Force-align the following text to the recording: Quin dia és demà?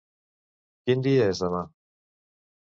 Quin 0.87 1.05
dia 1.09 1.27
és 1.35 1.43
demà? 1.45 1.61